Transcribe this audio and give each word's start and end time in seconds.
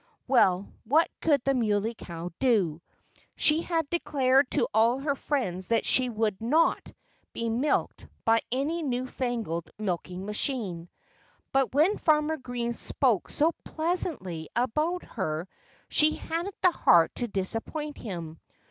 Well, 0.27 0.67
what 0.83 1.11
could 1.21 1.43
the 1.43 1.53
Muley 1.53 1.93
Cow 1.93 2.31
do? 2.39 2.81
She 3.35 3.61
had 3.61 3.87
declared 3.91 4.49
to 4.49 4.67
all 4.73 4.97
her 4.97 5.13
friends 5.13 5.67
that 5.67 5.85
she 5.85 6.09
would 6.09 6.41
not 6.41 6.91
be 7.33 7.49
milked 7.49 8.07
by 8.25 8.39
any 8.51 8.81
new 8.81 9.05
fangled 9.05 9.69
milking 9.77 10.25
machine. 10.25 10.89
But 11.51 11.75
when 11.75 11.99
Farmer 11.99 12.37
Green 12.37 12.73
spoke 12.73 13.29
so 13.29 13.51
pleasantly 13.63 14.49
about 14.55 15.03
her 15.03 15.47
she 15.87 16.15
hadn't 16.15 16.55
the 16.63 16.71
heart 16.71 17.13
to 17.17 17.27
disappoint 17.27 17.99
him. 17.99 18.39